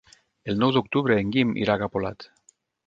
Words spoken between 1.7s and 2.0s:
a